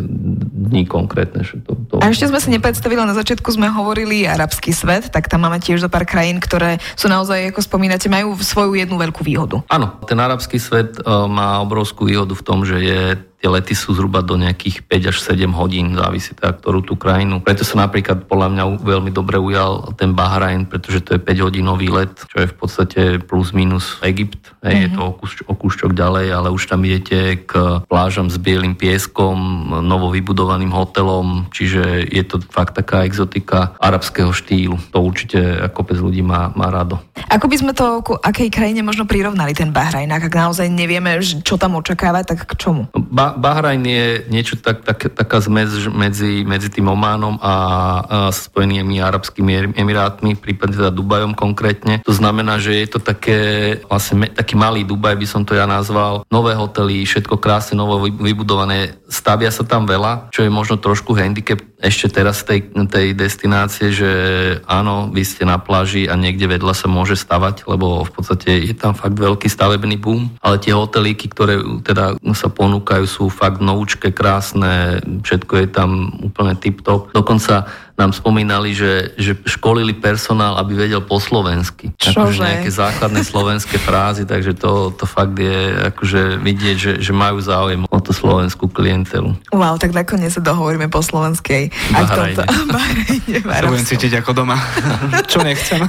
dní 0.68 0.84
konkrétne. 0.90 1.46
Že 1.46 1.62
to, 1.62 1.72
to... 1.86 1.94
A 2.02 2.10
ešte 2.10 2.26
sme 2.26 2.42
si 2.42 2.50
nepredstavili, 2.50 2.98
na 2.98 3.14
začiatku 3.14 3.46
sme 3.54 3.70
hovorili 3.70 4.26
arabský 4.26 4.74
svet, 4.74 5.14
tak 5.14 5.30
tam 5.30 5.46
máme 5.46 5.62
tiež 5.62 5.86
zo 5.86 5.88
pár 5.88 6.02
krajín, 6.02 6.42
ktoré 6.42 6.82
sú 6.98 7.06
naozaj, 7.06 7.54
ako 7.54 7.62
spomínate, 7.62 8.10
majú 8.10 8.34
svoju 8.34 8.74
jednu 8.74 8.98
veľkú 8.98 9.22
výhodu. 9.22 9.62
Áno, 9.70 10.02
ten 10.04 10.18
arabský 10.18 10.58
svet 10.58 10.98
uh, 11.00 11.30
má 11.30 11.62
obrovskú 11.62 12.10
výhodu 12.10 12.34
v 12.34 12.42
tom, 12.44 12.66
že 12.66 12.76
je 12.82 13.02
tie 13.42 13.50
lety 13.50 13.74
sú 13.74 13.98
zhruba 13.98 14.22
do 14.22 14.38
nejakých 14.38 14.86
5 14.86 15.10
až 15.10 15.16
7 15.18 15.50
hodín, 15.50 15.98
závisí 15.98 16.30
teda, 16.38 16.54
ktorú 16.54 16.86
tú 16.86 16.94
krajinu. 16.94 17.42
Preto 17.42 17.66
sa 17.66 17.82
napríklad 17.82 18.30
podľa 18.30 18.54
mňa 18.54 18.64
veľmi 18.86 19.10
dobre 19.10 19.42
ujal 19.42 19.98
ten 19.98 20.14
Bahrajn, 20.14 20.70
pretože 20.70 21.02
to 21.02 21.18
je 21.18 21.20
5 21.26 21.50
hodinový 21.50 21.90
let, 21.90 22.14
čo 22.30 22.38
je 22.38 22.46
v 22.46 22.54
podstate 22.54 23.02
plus 23.18 23.50
minus 23.50 23.98
Egypt. 24.06 24.54
Mm-hmm. 24.62 24.78
Je 24.78 24.88
to 24.94 25.02
o 25.50 25.54
kúšťok 25.58 25.90
ďalej, 25.90 26.30
ale 26.30 26.54
už 26.54 26.70
tam 26.70 26.86
idete 26.86 27.42
k 27.42 27.82
plážam 27.90 28.30
s 28.30 28.38
bielým 28.38 28.78
pieskom, 28.78 29.34
novo 29.82 30.14
vybudovaným 30.14 30.70
hotelom, 30.70 31.50
čiže 31.50 32.06
je 32.06 32.22
to 32.22 32.38
fakt 32.46 32.78
taká 32.78 33.02
exotika 33.02 33.74
arabského 33.82 34.30
štýlu. 34.30 34.78
To 34.94 35.02
určite 35.02 35.66
kopec 35.74 35.98
ľudí 35.98 36.22
má, 36.22 36.54
má 36.54 36.70
rado. 36.70 37.02
Ako 37.26 37.50
by 37.50 37.56
sme 37.58 37.72
to 37.74 38.06
ku 38.06 38.14
akej 38.14 38.54
krajine 38.54 38.86
možno 38.86 39.02
prirovnali 39.02 39.50
ten 39.50 39.74
Bahrajn, 39.74 40.14
ak 40.14 40.30
naozaj 40.30 40.70
nevieme, 40.70 41.18
čo 41.18 41.58
tam 41.58 41.74
očakávať, 41.74 42.24
tak 42.30 42.38
k 42.46 42.52
čomu? 42.54 42.86
Ba- 42.94 43.31
Bahrajn 43.36 43.82
je 43.82 44.06
niečo 44.28 44.60
tak, 44.60 44.84
tak, 44.84 45.12
taká 45.12 45.38
zmes 45.40 45.88
medzi, 45.88 46.44
medzi 46.44 46.68
tým 46.68 46.88
Ománom 46.92 47.40
a, 47.40 47.46
a 47.46 47.54
Spojenými 48.30 49.00
arabskými 49.00 49.74
emirátmi, 49.76 50.36
prípadne 50.38 50.78
teda 50.78 50.92
Dubajom 50.94 51.32
konkrétne. 51.36 52.00
To 52.04 52.12
znamená, 52.12 52.60
že 52.62 52.84
je 52.84 52.88
to 52.88 53.00
také, 53.00 53.38
vlastne 53.88 54.28
taký 54.30 54.54
malý 54.54 54.84
Dubaj 54.84 55.16
by 55.16 55.26
som 55.26 55.42
to 55.42 55.56
ja 55.56 55.64
nazval. 55.64 56.24
Nové 56.28 56.52
hotely, 56.54 57.04
všetko 57.04 57.40
krásne, 57.40 57.74
novo 57.78 58.00
vybudované. 58.04 58.96
Stavia 59.08 59.52
sa 59.52 59.64
tam 59.66 59.84
veľa, 59.84 60.32
čo 60.32 60.44
je 60.44 60.50
možno 60.52 60.80
trošku 60.80 61.12
handicap 61.12 61.60
ešte 61.82 62.06
teraz 62.14 62.46
tej, 62.46 62.70
tej 62.86 63.12
destinácie, 63.12 63.90
že 63.90 64.10
áno, 64.70 65.10
vy 65.10 65.26
ste 65.26 65.42
na 65.42 65.58
pláži 65.58 66.06
a 66.06 66.14
niekde 66.14 66.46
vedľa 66.46 66.78
sa 66.78 66.86
môže 66.86 67.18
stavať, 67.18 67.66
lebo 67.66 68.06
v 68.06 68.10
podstate 68.14 68.70
je 68.70 68.74
tam 68.78 68.94
fakt 68.94 69.18
veľký 69.18 69.50
stavebný 69.50 69.98
boom, 69.98 70.30
ale 70.38 70.62
tie 70.62 70.70
hotelíky, 70.70 71.26
ktoré 71.26 71.58
teda 71.82 72.14
sa 72.38 72.48
ponúkajú, 72.48 73.04
sú 73.04 73.21
fakt 73.28 73.60
noučke, 73.60 74.10
krásne, 74.10 75.02
všetko 75.04 75.52
je 75.62 75.66
tam 75.68 76.18
úplne 76.22 76.56
tip-top. 76.56 77.12
Dokonca 77.12 77.68
nám 78.02 78.10
spomínali, 78.10 78.74
že, 78.74 79.14
že 79.14 79.38
školili 79.46 79.94
personál, 79.94 80.58
aby 80.58 80.74
vedel 80.74 80.98
po 80.98 81.22
slovensky. 81.22 81.94
Akože 81.94 82.42
nejaké 82.42 82.70
základné 82.74 83.22
slovenské 83.22 83.78
frázy, 83.78 84.26
takže 84.26 84.58
to, 84.58 84.90
to 84.98 85.06
fakt 85.06 85.38
je 85.38 85.86
akože 85.94 86.42
vidieť, 86.42 86.76
že, 86.76 86.92
že 86.98 87.12
majú 87.14 87.38
záujem 87.38 87.86
o 87.86 87.98
tú 88.02 88.10
slovenskú 88.10 88.66
klientelu. 88.66 89.38
Wow, 89.54 89.78
tak 89.78 89.94
nakoniec 89.94 90.34
sa 90.34 90.42
dohovoríme 90.42 90.90
po 90.90 90.98
slovenskej. 90.98 91.70
Aj 91.94 92.02
v 92.02 92.10
tomto. 92.10 92.42
Sa 93.52 93.68
budem 93.68 93.86
cítiť 93.86 94.12
ako 94.24 94.42
doma. 94.42 94.58
Čo 95.30 95.44
nechcem. 95.46 95.84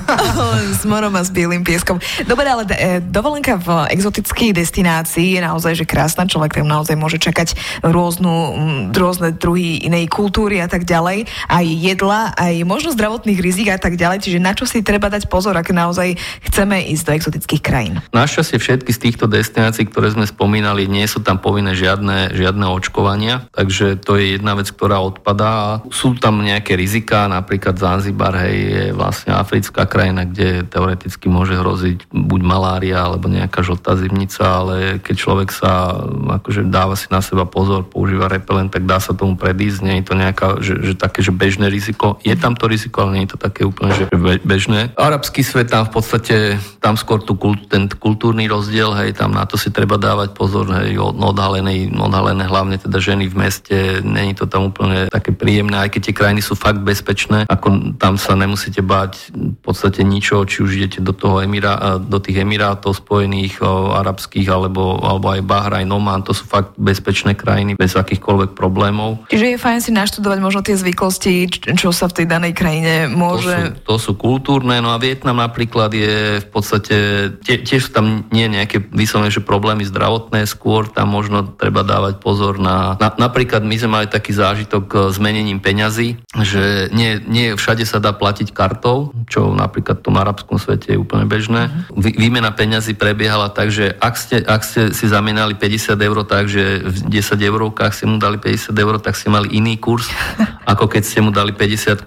s 0.77 0.84
morom 0.86 1.15
a 1.17 1.25
s 1.25 1.34
bielým 1.34 1.65
pieskom. 1.65 1.98
Dobre, 2.27 2.46
ale 2.46 2.67
e, 2.70 3.00
dovolenka 3.01 3.58
v 3.58 3.89
exotickej 3.89 4.53
destinácii 4.53 5.39
je 5.39 5.41
naozaj 5.41 5.74
že 5.74 5.86
krásna. 5.88 6.29
Človek 6.29 6.60
tam 6.60 6.70
naozaj 6.70 6.93
môže 7.00 7.17
čakať 7.17 7.58
rôznu, 7.82 8.53
rôzne 8.93 9.34
druhy 9.34 9.82
inej 9.88 10.12
kultúry 10.12 10.62
a 10.62 10.67
tak 10.70 10.86
ďalej. 10.86 11.25
Aj 11.50 11.63
je 11.63 11.93
jedla, 12.03 12.36
aj 12.36 12.67
možno 12.67 12.91
zdravotných 12.91 13.39
rizik 13.39 13.72
a 13.72 13.79
tak 13.79 13.95
ďalej. 13.95 14.27
Čiže 14.27 14.43
na 14.43 14.51
čo 14.51 14.67
si 14.67 14.83
treba 14.83 15.07
dať 15.07 15.31
pozor, 15.31 15.55
ak 15.55 15.72
naozaj 15.72 16.19
chceme 16.51 16.83
ísť 16.91 17.03
do 17.07 17.12
exotických 17.15 17.63
krajín? 17.63 18.03
Našťastie 18.12 18.60
všetky 18.60 18.91
z 18.91 19.00
týchto 19.07 19.31
destinácií, 19.31 19.88
ktoré 19.88 20.12
sme 20.12 20.27
spomínali, 20.27 20.83
nie 20.91 21.07
sú 21.07 21.24
tam 21.24 21.39
povinné 21.39 21.72
žiadne, 21.72 22.36
žiadne 22.36 22.67
očkovania, 22.67 23.48
takže 23.55 23.95
to 24.03 24.19
je 24.19 24.36
jedna 24.36 24.60
vec, 24.60 24.67
ktorá 24.67 25.00
odpadá. 25.00 25.79
Sú 25.95 26.19
tam 26.19 26.43
nejaké 26.43 26.75
rizika, 26.75 27.31
napríklad 27.31 27.79
Zanzibar, 27.79 28.36
hej, 28.43 28.57
je 28.60 28.83
vlastne 28.91 29.31
africká 29.39 29.88
krajina, 29.88 30.27
kde 30.27 30.67
teoreticky 30.67 31.31
môže 31.31 31.55
hroziť 31.55 32.12
buď 32.12 32.41
malária 32.43 33.00
alebo 33.00 33.31
nejaká 33.31 33.63
žltá 33.63 33.95
zimnica, 33.95 34.43
ale 34.43 35.00
keď 35.00 35.15
človek 35.15 35.50
sa 35.55 36.03
akože 36.43 36.67
dáva 36.67 37.00
si 37.00 37.07
na 37.07 37.24
seba 37.24 37.48
pozor, 37.48 37.88
používa 37.88 38.27
repelent, 38.27 38.75
tak 38.75 38.83
dá 38.83 39.00
sa 39.00 39.15
tomu 39.15 39.39
predísť. 39.39 39.79
Nie 39.86 39.95
je 40.03 40.07
to 40.12 40.15
nejaká, 40.19 40.48
že, 40.60 40.83
že 40.83 40.93
také, 41.00 41.24
že 41.24 41.31
bežné 41.31 41.69
riziko 41.69 41.83
riziko. 41.84 42.16
Je 42.24 42.32
tam 42.40 42.56
to 42.56 42.72
riziko, 42.72 43.04
ale 43.04 43.20
nie 43.20 43.24
je 43.28 43.36
to 43.36 43.40
také 43.44 43.68
úplne 43.68 43.92
že 43.92 44.08
bežné. 44.48 44.96
Arabský 44.96 45.44
svet 45.44 45.68
tam 45.68 45.84
v 45.84 46.00
podstate, 46.00 46.56
tam 46.80 46.96
skôr 46.96 47.20
tu, 47.20 47.36
ten 47.68 47.92
kultúrny 47.92 48.48
rozdiel, 48.48 48.96
hej, 48.96 49.20
tam 49.20 49.36
na 49.36 49.44
to 49.44 49.60
si 49.60 49.68
treba 49.68 50.00
dávať 50.00 50.32
pozor, 50.32 50.72
hej, 50.72 50.96
odhalené, 51.04 51.92
odhalené 51.92 52.48
hlavne 52.48 52.80
teda 52.80 53.04
ženy 53.04 53.28
v 53.28 53.36
meste, 53.36 54.00
není 54.00 54.32
to 54.32 54.48
tam 54.48 54.72
úplne 54.72 55.12
také 55.12 55.36
príjemné, 55.36 55.75
aj 55.84 55.92
keď 55.92 56.02
tie 56.08 56.16
krajiny 56.16 56.40
sú 56.40 56.56
fakt 56.56 56.80
bezpečné, 56.80 57.44
ako 57.52 58.00
tam 58.00 58.16
sa 58.16 58.40
nemusíte 58.40 58.80
báť 58.80 59.36
v 59.36 59.60
podstate 59.60 60.08
ničo, 60.08 60.48
či 60.48 60.63
už 60.63 60.80
idete 60.80 61.00
do 61.04 61.12
toho 61.12 61.44
Emirá, 61.44 62.00
do 62.00 62.22
tých 62.24 62.48
Emirátov 62.48 62.96
spojených, 62.96 63.60
o, 63.60 63.92
arabských, 64.00 64.48
alebo, 64.48 65.04
alebo 65.04 65.36
aj 65.36 65.42
Bahrajn, 65.44 65.90
Oman, 65.92 66.24
to 66.24 66.32
sú 66.32 66.48
fakt 66.48 66.80
bezpečné 66.80 67.36
krajiny 67.36 67.75
bez 67.75 67.98
akýchkoľvek 67.98 68.56
problémov. 68.56 69.25
Čiže 69.28 69.58
je 69.58 69.58
fajn 69.60 69.80
si 69.82 69.92
naštudovať 69.92 70.40
možno 70.40 70.62
tie 70.62 70.78
zvyklosti, 70.78 71.34
čo 71.75 71.89
sa 71.92 72.08
v 72.10 72.24
tej 72.24 72.27
danej 72.30 72.53
krajine 72.53 73.08
môže... 73.10 73.74
To 73.86 73.98
sú, 73.98 73.98
to 73.98 73.98
sú 74.00 74.12
kultúrne, 74.15 74.80
no 74.80 74.94
a 74.94 75.01
Vietnam 75.01 75.42
napríklad 75.42 75.92
je 75.94 76.44
v 76.44 76.48
podstate, 76.48 76.96
tie, 77.42 77.60
tiež 77.62 77.92
tam 77.92 78.30
nie 78.30 78.48
nejaké 78.48 78.80
vyslovene, 78.80 79.34
že 79.34 79.44
problémy 79.44 79.84
zdravotné, 79.84 80.46
skôr 80.48 80.88
tam 80.88 81.12
možno 81.12 81.44
treba 81.44 81.82
dávať 81.84 82.24
pozor 82.24 82.62
na, 82.62 82.96
na... 82.98 83.12
Napríklad 83.13 83.65
my 83.65 83.75
sme 83.75 83.92
mali 84.01 84.08
taký 84.08 84.36
zážitok 84.36 85.12
s 85.12 85.18
menením 85.18 85.60
peňazí, 85.60 86.22
že 86.42 86.94
nie, 86.94 87.18
nie 87.25 87.58
všade 87.58 87.84
sa 87.84 87.98
dá 87.98 88.13
platiť 88.13 88.53
kartou, 88.53 89.15
čo 89.27 89.51
napríklad 89.51 90.00
v 90.00 90.06
tom 90.06 90.15
arabskom 90.20 90.58
svete 90.62 90.94
je 90.94 91.01
úplne 91.01 91.25
bežné. 91.25 91.72
Vý, 91.94 92.13
výmena 92.13 92.53
peňazí 92.53 92.94
prebiehala 92.96 93.50
tak, 93.50 93.74
že 93.74 93.94
ak 93.98 94.13
ste, 94.15 94.38
ak 94.44 94.62
ste 94.62 94.82
si 94.94 95.06
zamenali 95.10 95.58
50 95.58 95.98
eur 95.98 96.18
tak, 96.24 96.48
že 96.48 96.84
v 96.84 96.98
10 97.10 97.39
eurovkách 97.39 97.94
ste 97.96 98.06
mu 98.06 98.18
dali 98.22 98.38
50 98.38 98.75
eur, 98.75 98.96
tak 99.01 99.18
ste 99.18 99.34
mali 99.34 99.51
iný 99.56 99.80
kurz, 99.80 100.08
ako 100.72 100.88
keď 100.88 101.03
ste 101.03 101.20
mu 101.24 101.32
dali 101.34 101.51
50 101.56 101.62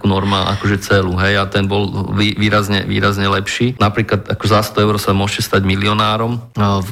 normál, 0.07 0.47
akože 0.57 0.77
celú, 0.79 1.19
hej, 1.19 1.37
a 1.39 1.45
ten 1.45 1.67
bol 1.67 2.11
výrazne, 2.15 2.87
výrazne 2.87 3.27
lepší. 3.27 3.75
Napríklad 3.77 4.27
ako 4.31 4.45
za 4.47 4.61
100 4.63 4.85
eur 4.87 4.95
sa 4.97 5.11
môžete 5.11 5.47
stať 5.51 5.61
milionárom 5.67 6.39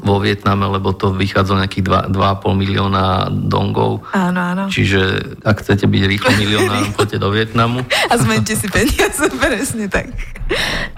vo 0.04 0.16
Vietname, 0.20 0.68
lebo 0.68 0.92
to 0.92 1.16
vychádza 1.16 1.58
nejakých 1.58 2.12
2,5 2.12 2.16
milióna 2.56 3.32
dongov. 3.32 4.06
Áno, 4.12 4.40
áno. 4.40 4.64
Čiže 4.68 5.36
ak 5.42 5.66
chcete 5.66 5.86
byť 5.90 6.04
rýchlo 6.06 6.32
milionárom, 6.38 6.92
poďte 7.00 7.18
do 7.20 7.30
Vietnamu. 7.32 7.84
A 8.12 8.14
zmente 8.16 8.54
si 8.54 8.68
peniaze, 8.68 9.26
presne 9.42 9.90
tak. 9.90 10.12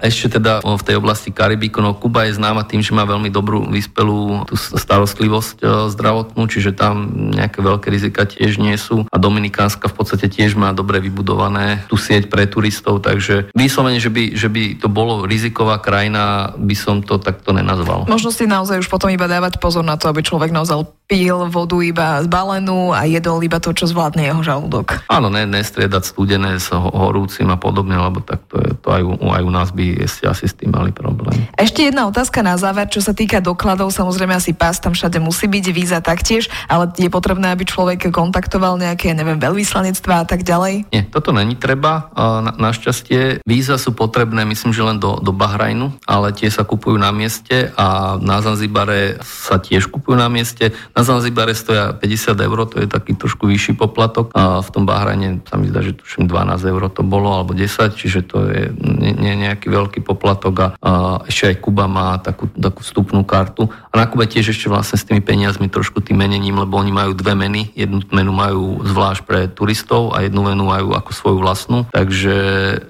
Ešte 0.04 0.38
teda 0.38 0.60
v 0.60 0.84
tej 0.84 1.00
oblasti 1.00 1.32
Karibiku, 1.32 1.80
no 1.80 1.96
Kuba 1.96 2.28
je 2.28 2.36
známa 2.36 2.68
tým, 2.68 2.84
že 2.84 2.92
má 2.92 3.08
veľmi 3.08 3.32
dobrú 3.32 3.64
vyspelú 3.72 4.44
tú 4.44 4.60
starostlivosť 4.60 5.56
e, 5.64 5.66
zdravotnú, 5.90 6.46
čiže 6.52 6.76
tam 6.76 7.10
nejaké 7.32 7.64
veľké 7.64 7.88
rizika 7.88 8.28
tiež 8.28 8.60
nie 8.60 8.76
sú. 8.76 9.08
A 9.08 9.16
Dominikánska 9.16 9.88
v 9.88 9.96
podstate 9.96 10.28
tiež 10.28 10.60
má 10.60 10.76
dobre 10.76 11.00
vybudované 11.00 11.57
tú 11.90 11.96
sieť 11.96 12.30
pre 12.32 12.46
turistov, 12.50 13.04
takže 13.04 13.52
vyslovene, 13.54 14.00
že 14.02 14.12
by, 14.12 14.24
že 14.34 14.48
by 14.50 14.64
to 14.80 14.88
bolo 14.88 15.28
riziková 15.28 15.82
krajina, 15.82 16.54
by 16.58 16.76
som 16.78 17.02
to 17.04 17.20
takto 17.22 17.54
nenazval. 17.54 18.06
Možno 18.10 18.34
si 18.34 18.50
naozaj 18.50 18.84
už 18.84 18.90
potom 18.90 19.12
iba 19.12 19.30
dávať 19.30 19.60
pozor 19.62 19.84
na 19.86 19.96
to, 19.96 20.10
aby 20.10 20.24
človek 20.24 20.54
naozaj 20.54 20.88
pil 21.08 21.48
vodu 21.48 21.80
iba 21.80 22.20
z 22.20 22.28
balenú 22.28 22.92
a 22.92 23.08
jedol 23.08 23.40
iba 23.40 23.64
to, 23.64 23.72
čo 23.72 23.88
zvládne 23.88 24.28
jeho 24.28 24.44
žalúdok. 24.44 25.08
Áno, 25.08 25.32
ne, 25.32 25.48
nestriedať 25.48 26.04
studené 26.04 26.60
s 26.60 26.68
horúcim 26.76 27.48
a 27.48 27.56
podobne, 27.56 27.96
lebo 27.96 28.20
tak 28.20 28.44
to, 28.52 28.60
je, 28.60 28.76
to 28.76 28.88
aj, 28.92 29.02
aj 29.24 29.42
u 29.48 29.52
nás 29.52 29.72
by 29.72 30.04
ste 30.04 30.28
asi 30.28 30.52
s 30.52 30.54
tým 30.60 30.76
mali 30.76 30.92
problém. 30.92 31.48
Ešte 31.56 31.88
jedna 31.88 32.12
otázka 32.12 32.44
na 32.44 32.60
záver, 32.60 32.92
čo 32.92 33.00
sa 33.00 33.16
týka 33.16 33.40
dokladov. 33.40 33.96
Samozrejme 33.96 34.36
asi 34.36 34.52
pás 34.52 34.84
tam 34.84 34.92
všade 34.92 35.24
musí 35.24 35.48
byť, 35.48 35.66
víza 35.72 36.04
taktiež, 36.04 36.52
ale 36.68 36.92
je 37.00 37.08
potrebné, 37.08 37.56
aby 37.56 37.64
človek 37.64 38.12
kontaktoval 38.12 38.76
nejaké, 38.76 39.16
neviem, 39.16 39.40
veľvyslanectvá 39.40 40.16
a 40.22 40.26
tak 40.28 40.44
ďalej? 40.44 40.92
Nie, 40.92 41.08
toto 41.08 41.32
není 41.32 41.47
treba. 41.56 42.12
Na, 42.18 42.52
našťastie 42.52 43.46
víza 43.48 43.80
sú 43.80 43.96
potrebné, 43.96 44.44
myslím, 44.44 44.76
že 44.76 44.84
len 44.84 44.98
do, 45.00 45.22
do 45.22 45.32
Bahrajnu, 45.32 46.04
ale 46.04 46.36
tie 46.36 46.52
sa 46.52 46.68
kupujú 46.68 47.00
na 47.00 47.14
mieste 47.14 47.72
a 47.78 48.18
na 48.20 48.44
Zanzibare 48.44 49.22
sa 49.24 49.62
tiež 49.62 49.88
kupujú 49.88 50.18
na 50.18 50.28
mieste. 50.28 50.76
Na 50.92 51.06
Zanzibare 51.08 51.56
stoja 51.56 51.94
50 51.94 52.36
eur, 52.36 52.58
to 52.68 52.84
je 52.84 52.88
taký 52.90 53.14
trošku 53.16 53.48
vyšší 53.48 53.78
poplatok. 53.78 54.34
A 54.34 54.60
v 54.60 54.70
tom 54.74 54.84
Bahrajne 54.84 55.46
sa 55.48 55.56
mi 55.56 55.70
zdá, 55.70 55.86
že 55.86 55.96
tuším 55.96 56.26
12 56.26 56.74
eur 56.74 56.84
to 56.92 57.06
bolo, 57.06 57.32
alebo 57.32 57.54
10, 57.54 57.94
čiže 57.94 58.26
to 58.26 58.50
je 58.50 58.74
nie, 58.74 59.14
nie 59.14 59.34
nejaký 59.48 59.70
veľký 59.70 60.00
poplatok 60.02 60.56
a, 60.60 60.68
a 60.82 60.92
ešte 61.30 61.54
aj 61.54 61.58
Kuba 61.62 61.86
má 61.86 62.18
takú, 62.18 62.50
takú 62.58 62.82
vstupnú 62.82 63.22
kartu. 63.22 63.70
A 63.92 63.94
na 64.02 64.10
Kube 64.10 64.26
tiež 64.26 64.50
ešte 64.56 64.72
vlastne 64.72 64.98
s 64.98 65.06
tými 65.06 65.22
peniazmi 65.22 65.70
trošku 65.70 66.02
tým 66.02 66.18
menením, 66.18 66.58
lebo 66.58 66.80
oni 66.80 66.90
majú 66.90 67.14
dve 67.14 67.38
meny. 67.38 67.76
Jednu 67.78 68.02
menu 68.10 68.32
majú 68.34 68.82
zvlášť 68.82 69.22
pre 69.28 69.40
turistov 69.52 70.16
a 70.16 70.26
jednu 70.26 70.42
venu 70.48 70.64
majú 70.66 70.98
ako 70.98 71.12
svoju 71.38 71.46
vlastnú, 71.46 71.80
takže 71.94 72.36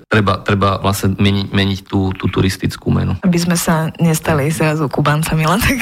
treba, 0.08 0.40
treba 0.40 0.80
vlastne 0.80 1.20
meniť, 1.20 1.48
meniť 1.52 1.80
tú, 1.84 2.16
tú 2.16 2.32
turistickú 2.32 2.88
menu. 2.90 3.20
Aby 3.28 3.40
sme 3.44 3.60
sa 3.60 3.92
nestali 4.00 4.48
zrazu 4.48 4.88
kubancami, 4.88 5.44
len 5.44 5.60
tak 5.60 5.78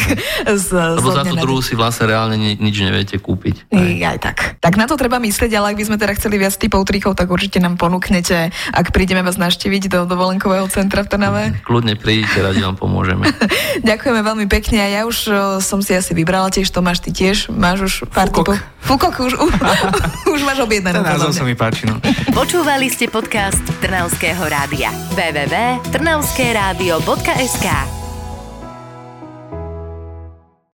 z, 0.49 0.67
Lebo 0.73 1.13
za 1.13 1.23
tú 1.23 1.37
druhú 1.37 1.61
si 1.61 1.77
vlastne 1.77 2.09
reálne 2.09 2.35
ni, 2.35 2.57
nič 2.57 2.75
neviete 2.81 3.21
kúpiť. 3.21 3.69
Aj. 3.69 4.17
aj 4.17 4.17
tak. 4.17 4.37
Tak 4.57 4.73
na 4.81 4.89
to 4.89 4.97
treba 4.97 5.21
myslieť, 5.21 5.51
ale 5.53 5.75
ak 5.75 5.77
by 5.77 5.85
sme 5.85 5.97
teda 6.01 6.17
chceli 6.17 6.41
viac 6.41 6.57
typov 6.57 6.81
trikov, 6.89 7.13
tak 7.13 7.29
určite 7.29 7.61
nám 7.61 7.77
ponúknete, 7.77 8.49
ak 8.73 8.89
prídeme 8.89 9.21
vás 9.21 9.37
naštíviť 9.37 9.93
do 9.93 9.99
dovolenkového 10.09 10.65
centra 10.73 11.05
v 11.05 11.09
Trnave. 11.13 11.43
Kľudne 11.69 11.93
prídite, 11.93 12.41
radi 12.41 12.65
vám 12.65 12.79
pomôžeme. 12.81 13.29
Ďakujeme 13.89 14.21
veľmi 14.25 14.45
pekne 14.49 14.81
a 14.81 14.87
ja 14.89 15.01
už 15.05 15.17
som 15.61 15.85
si 15.85 15.93
asi 15.93 16.17
vybrala 16.17 16.49
tiež, 16.49 16.73
Tomáš, 16.73 17.05
ty 17.05 17.13
tiež 17.13 17.53
máš 17.53 17.77
už 17.85 17.93
pár 18.09 18.33
Fukok. 18.33 18.57
typov. 18.57 18.74
Fukok 18.85 19.25
už, 19.25 19.33
už, 19.33 19.53
už 20.37 20.41
máš 20.45 20.61
objednané. 20.61 21.01
Ten 21.01 21.17
názov 21.17 21.33
sa 21.33 21.41
mi 21.41 21.57
páči, 21.57 21.89
no. 21.89 21.97
Počúvali 22.31 22.87
ste 22.93 23.09
podcast 23.09 23.65
Trnavského 23.81 24.45
rádia. 24.45 24.93
www.trnavskeradio.sk 25.17 27.94